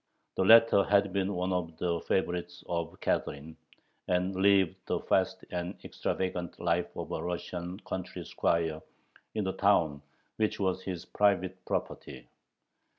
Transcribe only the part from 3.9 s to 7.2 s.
and lived the fast and extravagant life of